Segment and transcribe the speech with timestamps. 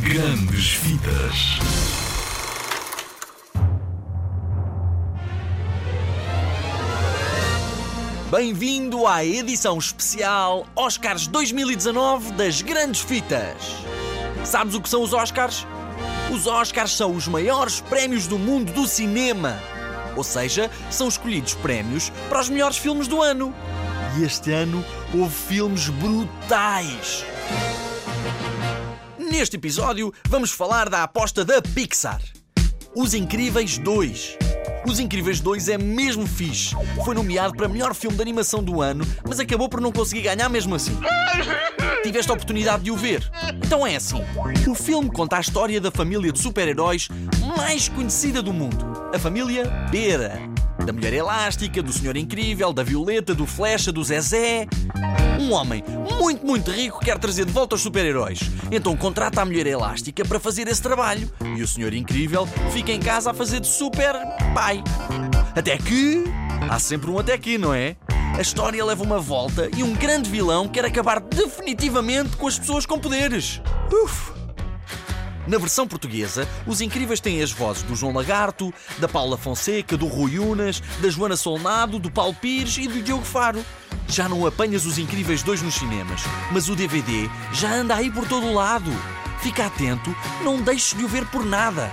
[0.00, 1.58] Grandes Vidas.
[8.30, 13.56] Bem-vindo à edição especial Oscars 2019 das Grandes Fitas.
[14.44, 15.66] Sabes o que são os Oscars?
[16.30, 19.58] Os Oscars são os maiores prémios do mundo do cinema.
[20.14, 23.54] Ou seja, são escolhidos prémios para os melhores filmes do ano.
[24.18, 24.84] E este ano
[25.14, 27.24] houve filmes brutais.
[29.42, 32.22] Neste episódio, vamos falar da aposta da Pixar.
[32.94, 34.38] Os Incríveis 2.
[34.86, 36.76] Os Incríveis 2 é mesmo fixe.
[37.04, 40.48] Foi nomeado para melhor filme de animação do ano, mas acabou por não conseguir ganhar
[40.48, 40.96] mesmo assim.
[42.04, 43.28] Tiveste a oportunidade de o ver?
[43.66, 44.22] Então é assim:
[44.70, 47.08] o filme conta a história da família de super-heróis
[47.56, 50.40] mais conhecida do mundo, a família Beira.
[50.86, 54.68] Da Mulher Elástica, do Senhor Incrível, da Violeta, do Flecha, do Zezé.
[55.40, 55.82] Um homem
[56.20, 58.40] muito, muito rico quer trazer de volta os super-heróis.
[58.70, 61.30] Então contrata a Mulher Elástica para fazer esse trabalho.
[61.56, 64.14] E o Senhor Incrível fica em casa a fazer de super
[64.54, 64.82] pai.
[65.54, 66.24] Até que.
[66.70, 67.96] Há sempre um até que, não é?
[68.36, 72.86] A história leva uma volta e um grande vilão quer acabar definitivamente com as pessoas
[72.86, 73.60] com poderes.
[73.92, 74.32] Uf!
[75.46, 80.06] Na versão portuguesa, os incríveis têm as vozes do João Lagarto, da Paula Fonseca, do
[80.06, 83.64] Rui Unas, da Joana Solnado, do Paulo Pires e do Diogo Faro.
[84.08, 88.26] Já não apanhas os Incríveis 2 nos cinemas, mas o DVD já anda aí por
[88.28, 88.90] todo o lado.
[89.40, 90.14] Fica atento,
[90.44, 91.90] não deixes de o ver por nada.